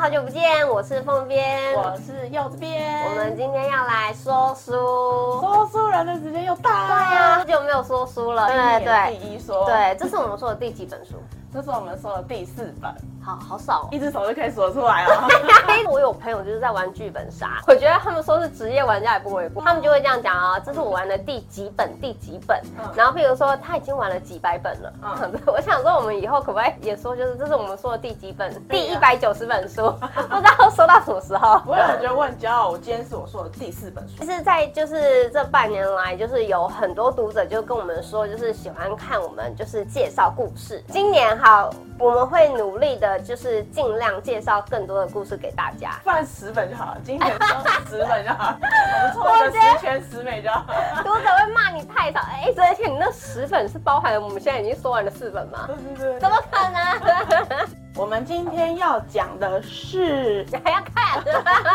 [0.00, 3.04] 好久不见，我是凤边，我是柚子边。
[3.04, 6.86] 我们今天要来说书，说书人的时间又到了。
[6.86, 8.46] 对呀，好久没有说书了。
[8.46, 9.66] 对对，第一说。
[9.66, 11.16] 对，这是我们说的第几本书？
[11.52, 12.90] 这是我们说的第四本。
[13.22, 15.28] 好好少，一只手就可以数出来了。
[15.88, 22.60] 我有朋友就是在玩剧本杀，我觉得他们说是职业玩家也不为过，他们就会这样讲啊，这是我玩的第几本第几本，
[22.94, 24.92] 然后譬如说他已经玩了几百本了，
[25.46, 31.60] 我想说我们以后可不可以也说，就是这是我们说的第几本，第一百九十本书， 不知道说到什么时候。
[31.66, 34.14] 我也觉得我很骄傲，我今天是我说的第四本书。
[34.20, 40.82] 其实，在就是这半年来，就是有很多读者就跟我们说，就是喜欢看我们就是介绍故事。
[40.88, 43.90] 今年哈，我们会努力的，就是尽。
[44.00, 50.64] 量介绍更多的故事给大家，放十本就好了，今天说十本就好， 我们凑一个十全十美就好。
[51.02, 55.66] 读者会骂你太少，哎，而且你那十本是包含了我们现在已经说完的四本吗？
[55.66, 57.68] 对对对，怎么可能？
[57.96, 61.22] 我们今天要讲的是， 你还要看，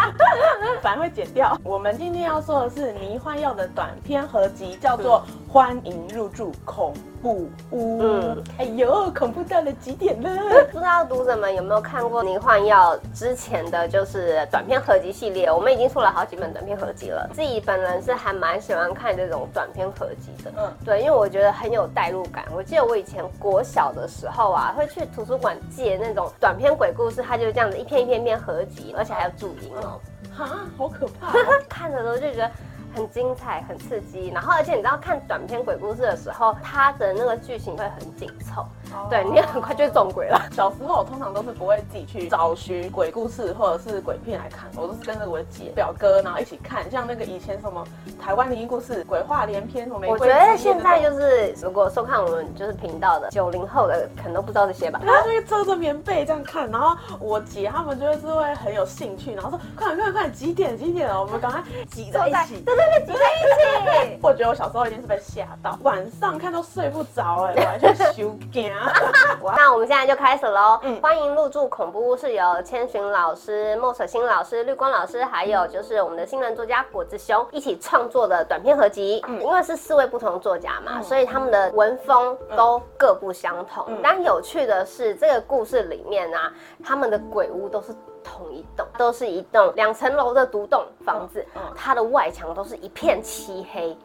[0.82, 1.58] 反而会剪掉。
[1.64, 8.02] 我们今天要说的是迷幻药的短篇合集，叫做《欢迎入住恐怖屋》。
[8.04, 10.30] 嗯，哎呦，恐怖到了极点了。
[10.72, 15.52] 不知道读者们有没有看过迷幻药之前的就是短篇合集系列？
[15.52, 17.30] 我们已经出了好几本短篇合集了。
[17.34, 20.52] 自己本人是还蛮喜欢看这种短篇合集的。
[20.58, 22.46] 嗯，对，因为我觉得很有代入感。
[22.56, 30.00] 我记得我以前国小的时候啊，会去图书馆借那种短篇鬼故事，它就是这样子一篇一篇篇合集，而且还有注音哦，
[30.38, 31.32] 啊，好可怕！
[31.68, 32.52] 看的时候就觉得。
[32.96, 38.68] 很精彩，很刺激，然后而且你知道看短篇鬼故事的时候，它的那个剧情会很紧凑，哦、
[39.10, 40.42] 对，你也很快就会中鬼了。
[40.52, 46.90] 小时候我通常都是不会自己去找寻鬼故事或者是鬼片来看，我都是跟着我的姐、表哥，然后一起看。
[46.90, 47.86] 像那个以前什么
[48.22, 55.00] 台湾灵异故事、鬼话连篇，什么我觉得现在就是如果收看我们就是频道的九零后的，可能都不知道这些吧。
[55.04, 62.62] 然后就会遮着棉被这样看，然后我姐他们就是会很有兴趣，然后说快点快点快点几点几点了，我们赶快挤在一起。
[62.62, 64.20] 对对对，挤在一起。
[64.24, 68.72] 我觉得我小时候一定是被吓到，晚上看都睡不着哎，完全受惊。
[69.56, 70.80] 那我们现在就开始喽。
[70.84, 79.24] 嗯，欢迎入住恐怖屋是由千寻老师、莫舍心老师、绿光老师，还有就是我们的新人作家果子兄一起创作的短篇合集。
[79.28, 83.86] 嗯，因为是四位不同作家嘛，所以他们的文风都各不相同。
[84.04, 86.52] 但有趣的是，这个故事里面啊，
[86.84, 87.94] 他们的鬼屋都是。
[88.28, 91.46] 同一栋都是一栋两层楼的独栋房子，
[91.76, 93.96] 它的外墙都是一片漆黑，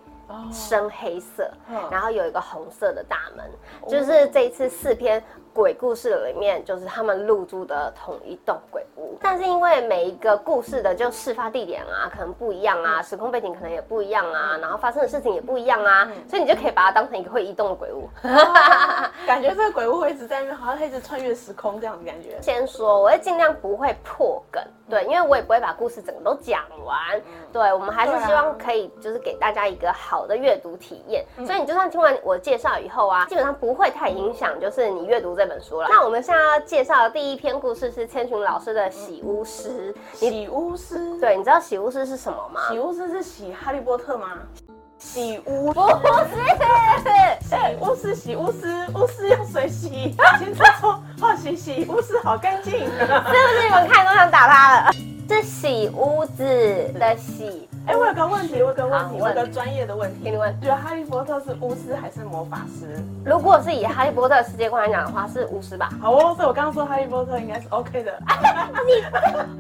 [0.53, 1.51] 深黑色，
[1.91, 3.51] 然后有一个红色的大门，
[3.89, 5.23] 就是这一次四篇。
[5.53, 18.09] 鬼故事里面就是他们入住的同一栋鬼屋，但是因为每一个故事的就事发地点啊，可能不一样啊，时空背景可能也不一样啊，然后发生的事情也不一样啊，所以你就可以把它当成一个会移动的鬼屋，
[19.27, 22.41] 感觉这个鬼屋会一直在那边，好像一直穿越时空这样的感觉。
[22.41, 27.21] 先说，我会尽量不会破梗，对，因为我也不会把故事整个都讲完，
[27.53, 35.89] 对，我们还是希望可以就是给大家一个好的阅读体验，所以你就算听完我介绍以后啊，基本上不会太影响，就是你阅读这本书了。
[35.91, 39.95] 那我们现在要介绍的第一篇故事是千寻老师的《洗巫师》。
[40.19, 42.61] 洗巫师，对，你知道洗巫师是什么吗？
[42.69, 44.33] 洗巫师是洗哈利波特吗？
[44.99, 45.97] 洗巫不是，
[47.49, 54.91] 洗巫师洗巫师，巫师用水洗， 现在说好洗洗巫师好干净，是不是你们看都想打他了？
[55.31, 56.43] 是洗屋子
[56.99, 57.69] 的洗。
[57.87, 60.53] 哎，我有个问题，我有个问题，我有个专业的问题，给你问。
[60.61, 63.01] 觉得哈利波特是巫师还是魔法师？
[63.25, 65.89] 如果是以哈利波特世界观来讲的话，是巫师吧？
[66.03, 68.13] 好哦，所以我刚刚说哈利波特应该是 OK 的。
[68.85, 69.05] 你，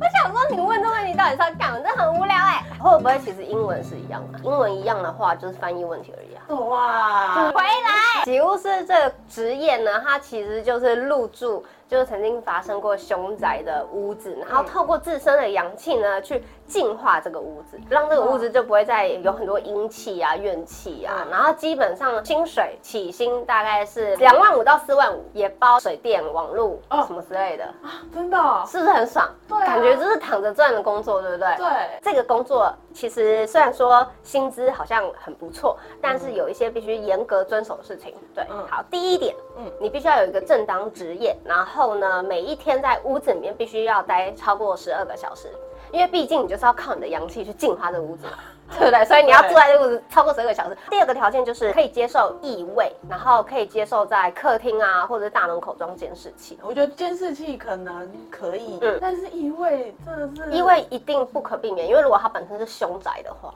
[0.00, 1.78] 我想说你问这问题到底是要干嘛？
[1.84, 2.64] 这很无聊哎。
[2.80, 4.40] 会不会其实英文是一样的？
[4.40, 6.42] 英文一样的话，就是翻译问题而已啊。
[6.66, 11.64] 哇，回来，洗巫师这个职业呢，它其实就是入住。
[11.90, 21.26] 就是曾经发生过凶宅的屋子，然后透过自身的阳气呢，去净化这个屋子，让这个屋子就不会再有很多阴气啊、怨气啊。
[21.28, 26.78] 然后基本上薪水起薪大概是两万五到四万五，也包水电、网络
[27.08, 28.62] 什么之类的啊，真的哦？
[28.68, 29.28] 是不是很爽？
[29.48, 31.56] 对，感觉就是躺着赚的工作，对不对？
[31.56, 31.68] 对，
[32.00, 38.14] 这个工作其实虽然说薪资好像很不错，但是有一些必须严格遵守的事情。
[38.32, 41.79] 对，好，第一点，嗯，你必须要有一个正当职业，然后。
[41.80, 45.48] 后呢，每一天在屋子里面必须要待超过十二个小时，
[45.90, 48.26] 因为毕竟你就是要靠你的阳气去净化这屋子，
[48.78, 49.02] 对不对？
[49.06, 50.76] 所以你要住在这个屋子超过十二个小时。
[50.90, 56.58] 第二个条件就是可以接受异味，然后可以接受在客厅啊或者大门口装监视器。
[56.62, 63.54] 我觉得监视器可能可以，嗯，但是异味真的是异味一定不可避免，因为如果它本身是凶宅的话。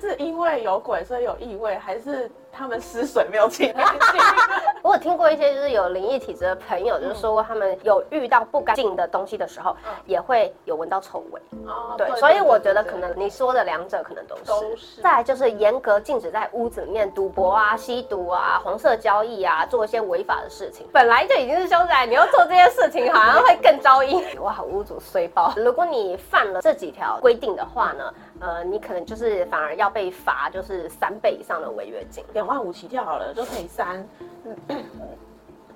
[0.00, 4.20] 是因为有鬼所以有异味，还是他们失水没有清干净？
[4.82, 11.40] 我有听过一些就是有灵异体质的朋友，就是说过他们有遇到不干净的东西的时候，嗯、也会有闻到臭味。
[11.66, 14.44] 哦，对，所以我觉得可能你说的两者可能都是。
[14.44, 15.00] 都是。
[15.02, 20.86] 再来就是严格禁止在屋子里面赌博啊、吸毒啊、黄色交易啊，做一些违法的事情。
[20.92, 24.24] 本来就已经是凶宅，你要做这些事情，好像会更招阴。
[24.40, 25.52] 哇，屋主衰爆！
[25.56, 28.12] 如果你犯了这几条规定的话呢？
[28.40, 34.06] 呃，你可能就是反而要被罚，就是三倍以上的违约金，两万五起跳好了，就可以三，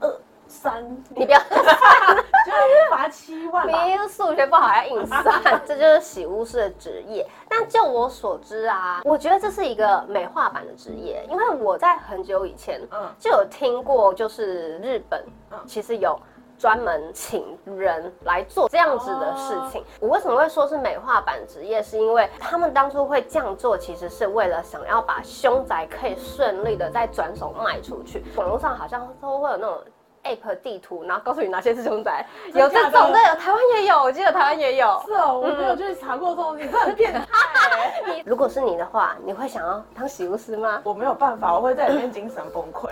[0.00, 3.66] 二三，你不要， 就罚七万。
[3.66, 3.72] 你
[4.08, 5.24] 数学不好要硬算，
[5.66, 7.26] 这就是洗污师的职业。
[7.48, 16.18] 但就我所知啊，我觉得这是一个美化版的职业，因为我在很久以前，嗯，就有听过，就是日本，嗯，其实有。
[16.58, 19.84] 专门请人来做这样子的事情。
[20.00, 21.82] 我为什么会说是美化版职业？
[21.82, 28.24] 是因为他们当初会这样做，其实是为了想要把凶宅可以顺利的再转手卖出去。
[28.36, 29.78] 网络上好像都会有那种。
[30.24, 32.24] App 地图，然后告诉你哪些是凶宅，
[32.54, 35.02] 有这种的，有台湾也有，我记得台湾也有。
[35.06, 37.26] 是哦，我没有去查过这种，你很变态。
[38.24, 40.80] 如果是你的话，你会想要当洗巫师吗？
[40.84, 42.88] 我没有办法，我会在里面精神崩溃。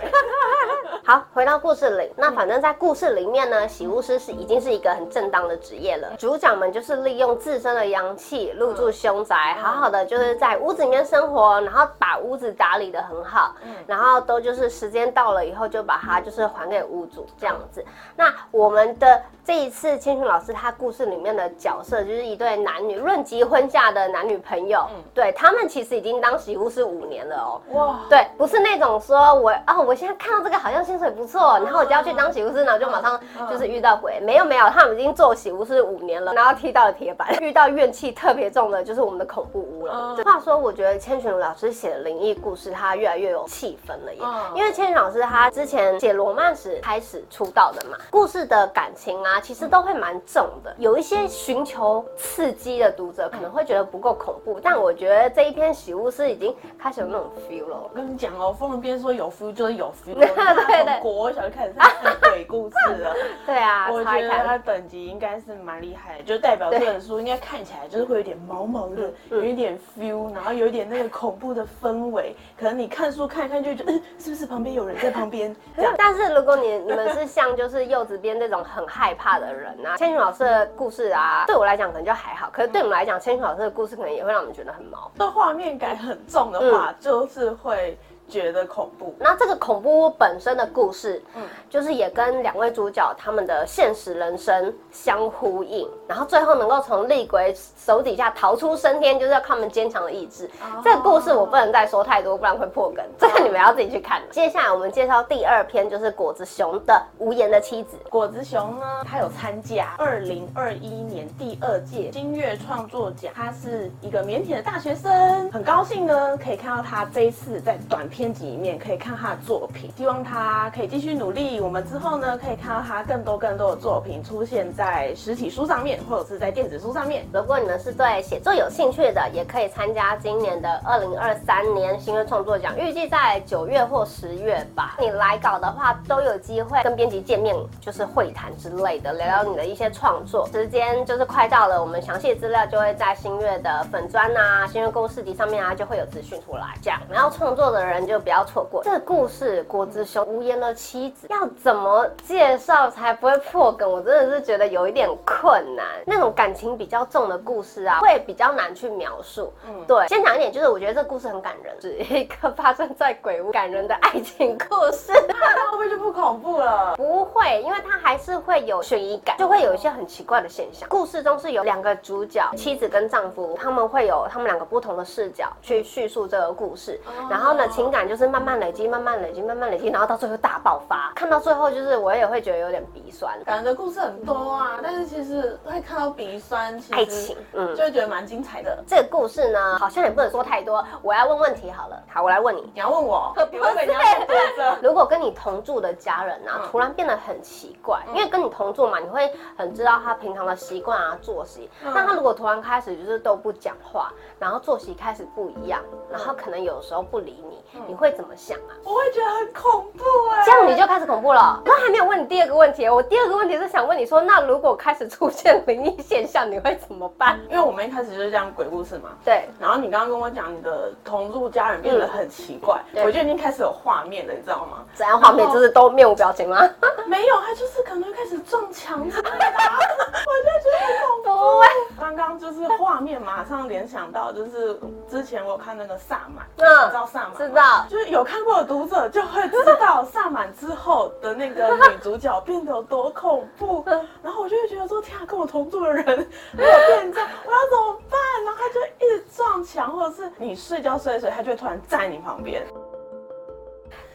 [1.03, 6.13] 好，回到故事里，那反正在故事里面呢，洗巫师是已经是一个很正当的职业了。
[6.17, 13.55] 主角们就是利用自身的阳气入住凶宅，好好的就是在屋子里面生活，然后把屋子打理的很好，
[13.87, 17.20] 然后都就是时间到了以后就把它就是还给屋主。
[17.37, 17.85] 这样子，
[18.15, 40.17] 那我们的这一次千寻老师他故事里面的角色就是一对男女论及婚嫁的男女朋友，嗯，对他们其实已经当洗巫师五年了哦，哇，对，不是那种说我啊，我现在看到这个好像薪水不错，然后我就要去当洗巫师，然后就马上就是遇到鬼，没有没有，他们已经做洗巫师五年了，然后踢到了铁板， 遇到怨气特别重的就是我们的恐怖屋了。
[40.23, 44.21] 话说，我觉得千寻老师写的灵异故事，他越来越有气氛了耶，
[44.55, 47.23] 因为千寻老师他之前写罗曼史开始。
[47.29, 50.75] 出道的嘛，故事的感情啊，其实都会蛮重的。
[50.77, 57.77] 有一些寻求刺激的读者可能会觉得不够恐怖，但我觉得这一篇洗巫师已经开始有那种 feel 了。
[57.83, 63.15] 我跟你讲哦，风人边说有 feel 就是有 feel， 对对对，国小就开始看鬼故事了。
[63.45, 72.35] 对啊，我觉得他等级应该是蛮厉害的，就代表这本书应该看起来就是会有点毛毛的，有一点 feel，然后有一点那个恐怖的氛围。
[72.55, 75.55] 可能你看书看一看就觉得，嗯，是不是旁边有人在旁边？
[75.97, 77.31] 但是如果你你们是。
[77.31, 85.11] 像就是柚子边这种很害怕的人啊，千寻老师的故事啊，对我来讲可能就还好，可是对我们来讲，千寻老师的故事可能也会让我们觉得很毛。
[85.17, 87.97] 这画面感很重的话，就是会。
[88.31, 100.49] 觉得恐怖，那这个恐怖屋本身的故事，嗯，就是也跟两位主角他们的现实人生相呼应，然后最后能够从厉鬼手底下逃出升天，就是要靠他们坚强的意志。
[100.61, 103.03] 哦、这个故事我不能再说太多，不然会破梗。
[103.19, 104.21] 这个你们要自己去看。
[104.31, 107.97] 接下来我们介绍第二篇，就是果子熊的无言的妻子。
[108.09, 118.20] 果子熊呢，他有参加二零二一年第二届新月创作奖，他是一个腼腆的大学生，很高兴呢可以看到他这一次在短片。
[118.21, 121.59] 编辑里面可以看他的作品，希望他可以继续努力。
[121.59, 127.25] 我们之后呢，可以看到他更多更多的作品出现在实体书上面，或者是在电子书上面。
[127.33, 134.97] 如果你们是对写作有兴趣的，也可以参加今年的二零二三年新月创作奖，预计在九月或十月吧。
[134.99, 140.47] 你来稿的话，都有机会跟编辑见面，就是会谈之类的，聊聊你的一些创作。
[140.53, 146.77] 时间就是快到了，我们详细资料就会在新月的粉砖啊、新月购物市集上面啊，就会有资讯出来。
[146.83, 148.10] 这样，然后创作的人。
[148.11, 149.63] 就不要错过这个故事。
[149.63, 153.89] 果子熊无言的妻子要怎么介绍才不会破梗？
[153.89, 155.85] 我真的是觉得有一点困难。
[156.05, 159.53] 那种感情比较重的故事啊，会比较难去描述。
[159.65, 160.05] 嗯，对。
[160.09, 165.13] 先讲一点，就是我觉得这个故事很感人，是一个发生在鬼屋感人的爱情故事。
[165.29, 166.95] 那会不会就不恐怖了？
[166.97, 170.89] 不会，因为它还是会有悬疑感，就会有一些很奇怪的现象。
[170.89, 176.99] 故事中是有两个主角，妻子跟丈夫，他们会有他们两个不同的视角去叙述这个故事。
[177.29, 178.00] 然后呢，情感。
[178.07, 181.11] 就是慢慢累积，慢慢累积，慢慢累积，然后到最后大爆发。
[181.15, 183.37] 看到最后，就是我也会觉得有点鼻酸。
[183.45, 186.77] 感觉故事很多啊，但是其实会看到鼻酸。
[186.79, 188.83] 其实爱情，嗯，就会觉得蛮精彩的。
[188.87, 190.85] 这个故事呢，好像也不能说太多。
[191.01, 192.61] 我要问问题好了，好，我来问你。
[192.73, 193.33] 你要问我？
[193.35, 194.77] 不是。
[194.81, 201.69] 如果跟你同住的家人啊，突然变得很奇怪，因为跟你同住嘛，你会很知道他平常的习惯啊、作息。
[201.83, 207.63] 那他如果突然开始就是都不讲话，然后作息开始不一样，然后可能有时候不理你。
[207.87, 208.71] 你会怎么想啊？
[208.83, 211.61] 我会觉得很恐怖哎，这样你就开始恐怖了。
[211.65, 217.39] 那还没有问你第二个问题，我第二个问题是想问你说，那如果开始出现灵异现象，你会怎么办？
[217.49, 219.49] 因为我们一开始就是这样鬼故事嘛，对。
[219.59, 224.83] 然后你刚刚跟我讲你的同住家人变得很奇怪，嗯、我就已经开始有画面了，你知道吗？
[224.93, 225.49] 怎样画面？
[225.51, 226.57] 就是都面无表情吗？
[227.07, 231.61] 没有，他就是可能开始撞墙之类的， 我就觉得很恐怖。
[231.99, 237.35] 刚刚就是画面马上联想到，就是之前我看那个萨满，嗯，你知道萨满？
[237.37, 243.83] 知道，就是有看过的读者就会知道萨满之后的那个女主角变得有多恐怖。
[244.23, 246.05] 然后我就会觉得说，天啊，跟我同住的人
[246.53, 248.19] 没有变这样，我要怎么办？
[248.45, 252.65] 然后他就一直撞墙，或者是你睡觉睡着睡，他就会突然在你旁边。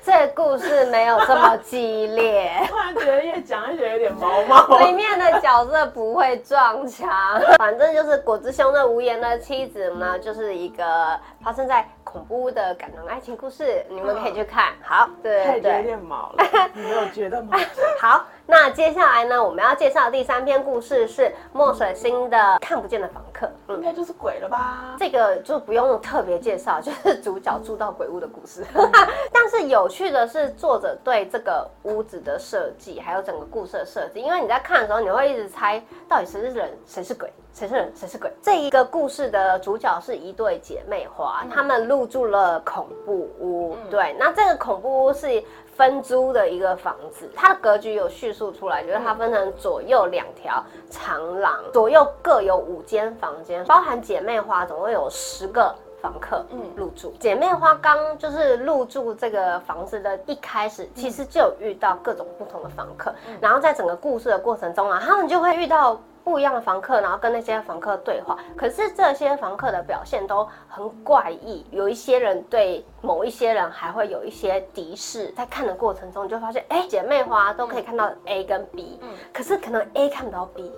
[0.03, 4.79] 这故事没有这么激烈，突然觉得越讲越觉得有点毛毛。
[4.79, 7.11] 里面的角色不会撞墙，
[7.59, 11.85] 反正就是果子兄的无言的妻子呢，就是一个发生在
[12.17, 14.73] 恐怖的感人爱情故事，你们可以去看。
[14.83, 17.59] 好，对对对，有点毛了，你没有觉得吗？
[18.01, 18.25] 好。
[18.49, 24.95] 那接下来呢，我们要介绍第三篇故事是墨水星的看不见的房客，应该就是鬼了吧？
[24.99, 28.65] 这个就不用特别介绍，就是主角住到鬼屋的故事。
[29.33, 38.33] 但是有趣的是，作者对这个屋子的设计，还有整个故事的设计，因为你在看的时候，你会一直猜到底谁是人，谁是鬼，谁是人，谁是鬼。
[38.41, 43.77] 这一个故事的主角是一对姐妹花，她们入住了恐怖屋。
[43.91, 45.43] 对，那这个恐怖屋是。
[45.77, 57.13] 分租的一个房子，它的格局有叙述出来，就是它分成左右两条长廊，左右各有五间房间，包含姐妹花，总共有十个房客入住。
[57.21, 66.01] 姐妹花刚就是入住这个房子的一开始，其实就有遇到各种不同的房客，然后在整个故事的过程中啊，他们就会遇到。
[66.27, 78.99] 不一样的房客，然后跟那些房客对话，可是这些房客的表现都很怪异，有一些人对某一些人还会有一些敌视，在看的过程中，你就发现，哎，姐妹花都可以看到 A 跟 B，
[79.33, 80.73] 可是可能 A 看不到 B。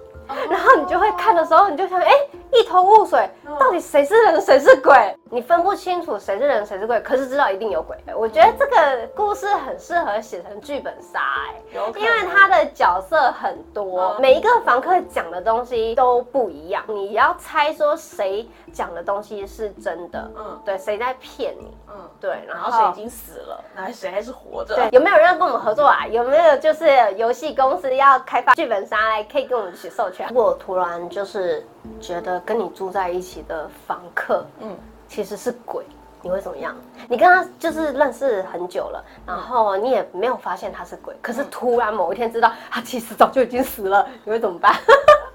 [0.50, 2.12] 然后你就会看的时候，你就想，哎，
[2.52, 5.14] 一头雾水，到底谁是人，谁是鬼？
[5.30, 7.96] 你分不清楚谁是人，谁是鬼，可是知道一定有鬼。
[8.16, 24.74] 我觉得这个故事很适合写成剧本杀，哎，因为他的角色很多，每一个房客讲的东西都不一样，你要猜说谁讲的东西是真的，嗯，对，谁在骗你，嗯，对，然后谁已经死了，那谁还是活着？
[24.74, 26.06] 对，有没有人要跟我们合作啊？
[26.06, 30.17] 有没有就是游戏公司要开发剧本杀来，可以跟我们一起授权？
[30.28, 31.64] 如果突然就是
[32.00, 34.76] 觉得跟你住在一起的房客，嗯，
[35.08, 35.84] 其实是鬼，
[36.22, 36.74] 你会怎么样？
[37.08, 44.74] 你跟他就是认识很久了，然后你也没有发现他是鬼，可是突然某一天知道他其实早就已经死了，你会怎么办？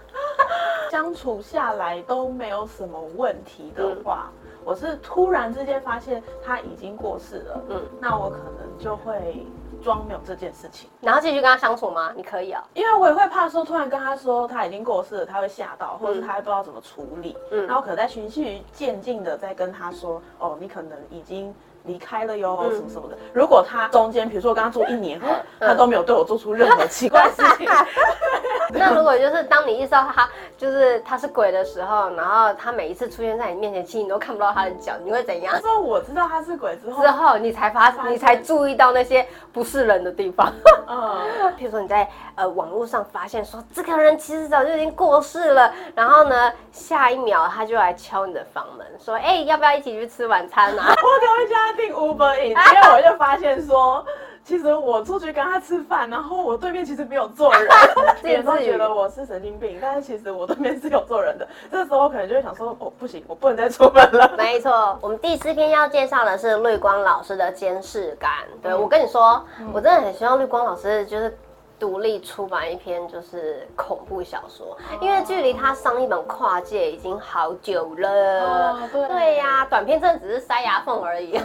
[0.94, 9.44] 相处下来都没有什么问题的话，嗯、我是突然之间发现他已经过世了，嗯，那我可能就会。
[9.84, 12.14] 装没有这件事情，然后继续跟他相处吗？
[12.16, 23.18] 你可以啊，因为我也会怕说突然跟他说他已经过世了，他会吓到，或者是他还不知道怎么处理，嗯，然后可能在循序渐进的在跟他说，哦，你可能已经离开了哟，什么什么的。
[23.34, 25.20] 如果他中间，比如说我跟他住一年，
[25.60, 27.68] 他都没有对我做出任何奇怪的事情。
[28.74, 35.60] 那如果就是当你意识到他就是他是鬼的时候，然后他每一次出现在你面前，其实你都看不到他的脚，你会怎样？
[35.62, 40.52] 说我知道他是鬼之后，之后你才发，你才注意到那些不是人的地方。
[40.88, 41.22] 嗯，
[41.60, 50.86] 譬如说你在呃网络上发现说这个人其实早就已经过世了，然后呢下一秒他就来敲你的房门，说哎、欸、要不要一起去吃晚餐啊？
[50.90, 54.06] 我赶快叫他订 Uber Eats，因为我就发现说。
[54.46, 57.68] 其实我出去跟他吃饭，然后我对面其实没有坐人，
[58.22, 61.48] 别人都觉得我是神经病，但是其实我对面是有坐人的。
[61.72, 64.34] 这时候可能就会想说，哦，不行，我不能再出门了。
[64.38, 68.32] 没错，我们第四篇要介绍的是绿光老师的监视感。
[68.62, 71.38] 对，我跟你说，我真的很希望绿光老师就是。
[71.80, 78.10] 独立出版一篇就是恐怖小说，因为距离他上一本跨界已经好久了。
[78.44, 81.38] 哦、对对呀、啊，短片真的只是塞牙缝而已。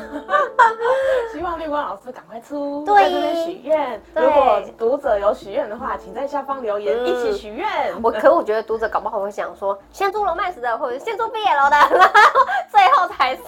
[1.32, 4.00] 希望绿光老师赶快出，对在这边许愿。
[4.14, 7.66] 如果读者有许愿的话，请在下方留言，嗯、一起许愿。
[8.02, 13.42] 我可我觉得读者搞不好会想说，先做罗曼史的，或者先做 BL 的， 然后最后才是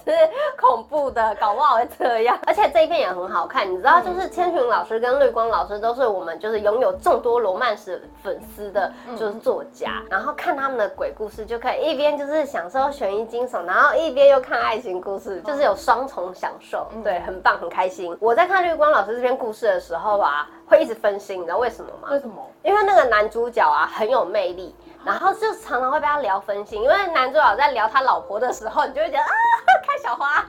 [0.58, 2.38] 恐怖的，搞不好会这样。
[2.46, 6.90] 而且这一篇也很好看，你知道，就是千寻老师跟绿光老师都是我们就是拥。
[6.90, 18.16] 有众多罗曼史粉丝的，就是作家，然后看他们的鬼故事，就可以一边就是享受悬疑惊悚，然后一边又看爱情故事，就是有双重享受，对，很棒，很开心。
[18.18, 22.08] 我在看绿光老师这篇故事的时候啊，会一直分心，你知道为什么吗？
[22.12, 22.48] 为什么？
[22.62, 24.72] 因为那个男主角啊很有魅力，
[25.04, 29.28] 然后就常常会被他聊分心，因为男主角在聊他老婆的时候，你就会觉得啊，
[29.84, 30.44] 开小花。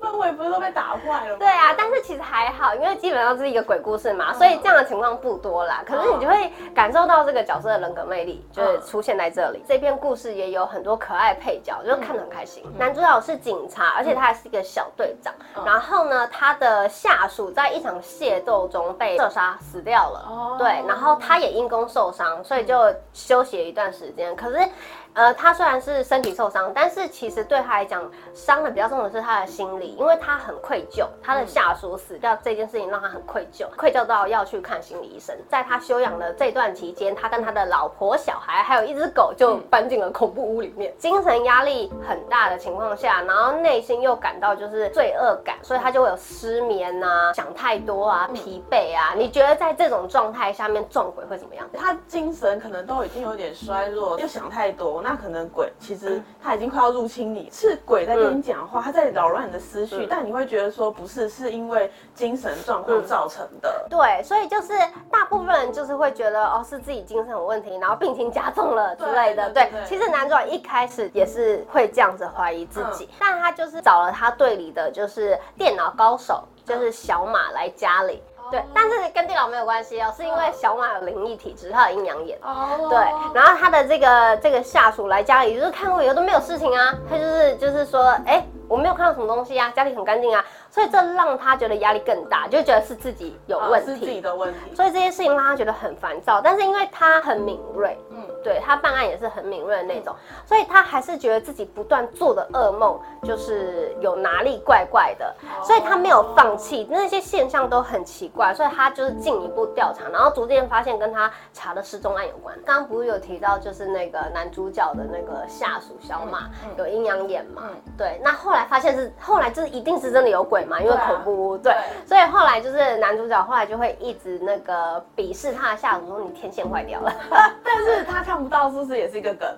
[0.00, 1.36] 氛围不是都被打坏了？
[1.38, 5.82] 对啊，但是其实还好，因为基本上是一个鬼故事嘛，所以这样的情况不多啦。
[5.86, 9.64] 可是你就会感受到这个角色的人格魅力，就是出现在这里。
[9.66, 12.64] 这篇故事也有很多可爱配角，就是看得很开心。
[12.76, 15.32] 男主角是警察，而且他还是一个小队长。
[15.64, 20.56] 然后呢，他的下属在一场械斗中被射杀死掉了。
[20.58, 22.74] 对，然后他也因公受伤，所以就
[23.12, 24.34] 休息了一段时间。
[24.36, 24.68] 可是。
[25.16, 28.04] 呃，他虽然是身体受伤，但是其实对他来讲，
[28.34, 35.34] 伤的比较重的是他的心理，因为他很愧疚，他的下属死掉这件事情让他很愧疚，愧疚到要去看心理医生。
[35.48, 49.14] 在他休养的这段期间，他跟他的老婆、小孩还有一只狗就搬进了恐怖屋里面，精神压力很大的情况下，然后内心又感到就是罪恶感，所以他就会有失眠啊、想太多啊、疲惫啊。
[49.16, 51.66] 你觉得在这种状态下面撞鬼会怎么样？
[51.72, 55.05] 他精神可能都已经有点衰弱，又想太多。
[55.08, 63.86] 那可能鬼其实他已经快要入侵你，是鬼在跟你讲话，他在扰乱你的思绪，但你会觉得说不是，是因为精神状况造成的。
[63.88, 64.72] 对，所以就是
[65.08, 69.48] 大部分人就是会觉得哦，是自己精神有问题，然后病情加重了之类的。
[69.50, 78.20] 对，其实男主角一开始也是会这样子怀疑自己，但他就是找了他队里的就是电脑高手，就是小马来家里。
[78.50, 82.38] 对，但是跟电脑没有关系哦，是因为小马有灵异体质，他有阴阳眼。
[82.42, 82.88] 哦。
[82.88, 82.98] 对，
[83.34, 90.44] 然后他的这个这个下属来家里，就是看过以后都没有事情啊，他就是就是说，哎，我没有看到什么东西啊，家里很干净啊。
[90.70, 94.74] 所以这让他觉得压力更大，就觉得是自己有问题，是自己的问题。
[94.74, 96.40] 所以这些事情让他觉得很烦躁。
[96.40, 105.34] 但是因为他很敏锐，嗯，对，他办案也是很敏锐的那种，所以他还是觉得自己不断做的噩梦就是有哪里怪怪的，
[105.64, 106.86] 所以他没有放弃。
[106.90, 112.54] 那些现象都很奇怪，所以他就是进一步调查，然后逐渐发现跟他查的失踪案有关。
[112.66, 117.62] 刚刚不是有提到就是那个男主角的那个下属小马有阴阳眼嘛？
[117.96, 120.66] 对，那后来发现是后来就是一定是真的有鬼。
[120.66, 121.72] 嘛，因为恐怖屋，对，
[122.04, 127.12] 所以后来就是男主角后来就会一直那个鄙视他的下属，说你天线坏掉了，
[127.62, 129.48] 但是他看不到，是不是也是一个梗？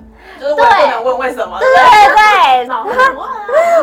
[0.40, 1.58] 就是我也不能问为什么？
[1.58, 2.74] 对对对，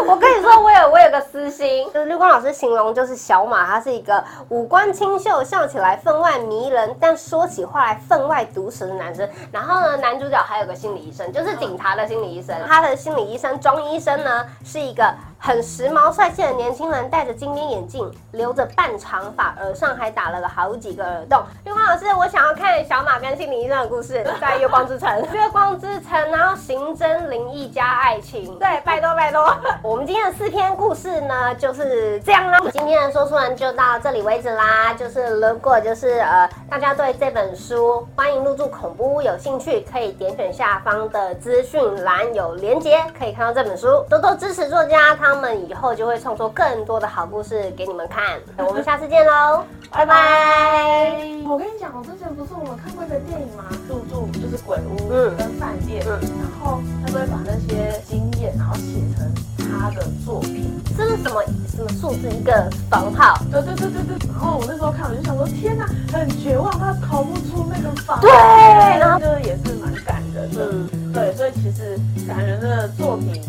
[0.07, 9.27] 我跟你说，我有我有个私心，就是绿光老师形容就是小马，他是一个五官清秀，笑起来分外迷人，但说起话来分外毒舌的男生。
[9.51, 15.13] 然后呢，男主角还有个心理医生，就是警察的心理医生，他的心理医生庄医生呢是一个。
[15.45, 21.39] 很时髦帅气的年轻人，戴着金边眼镜，留着半长发，耳上还打了个好几个耳洞。
[21.63, 25.21] 绿光老师，我想要看小马跟心理医生的故事，在月光之城。
[25.31, 28.57] 月光之城，然后刑侦、灵异加爱情。
[28.57, 29.55] 对，拜托拜托。
[29.83, 32.59] 我们今天的四篇故事呢，就是这样啦。
[32.71, 34.95] 今天的说书人就到这里为止啦。
[34.95, 44.03] 就是如果就是呃，大家对这本书欢迎入住恐怖屋有兴趣，可以点选下方的资讯栏有连接，可以看到这本书。
[44.09, 45.34] 多多支持作家他。
[45.35, 51.11] 他们以后就会创作更多的好故事给你们看， 我们下次见喽，拜拜。
[51.45, 53.65] 我跟你讲，我之前不是我们看过一个电影吗？
[53.89, 60.71] 入住就是鬼屋跟饭店，嗯，然后他都会把那些经验，然后写成他的作品。
[60.97, 61.43] 这是什么
[61.75, 62.29] 什么数字？
[62.29, 63.37] 一个房号？
[63.51, 64.29] 对对对对对。
[64.29, 68.21] 然后我那时候看，我就想说，天哪，很绝望，他逃不出那个房。
[68.21, 70.69] 对，然后就是也是蛮感人的。
[70.71, 73.43] 嗯，对，所以其实感人的作品。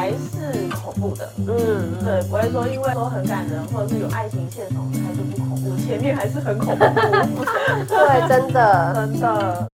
[0.00, 0.16] 还是
[0.82, 7.44] 恐怖的，嗯，对，不会说因为说很感人，或者是有爱情线索，它就不恐怖，前面还是很恐怖，
[7.86, 9.68] 对，真的，真的。